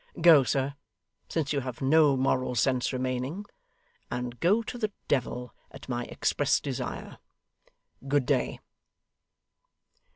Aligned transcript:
Go, 0.19 0.41
sir, 0.43 0.73
since 1.29 1.53
you 1.53 1.59
have 1.59 1.79
no 1.79 2.17
moral 2.17 2.55
sense 2.55 2.91
remaining; 2.91 3.45
and 4.09 4.39
go 4.39 4.63
to 4.63 4.79
the 4.79 4.91
Devil, 5.07 5.53
at 5.69 5.87
my 5.87 6.05
express 6.05 6.59
desire. 6.59 7.19
Good 8.07 8.25
day. 8.25 8.59